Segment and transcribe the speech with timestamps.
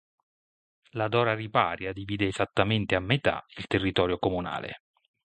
[0.93, 4.81] La Dora Riparia divide esattamente a metà il territorio comunale.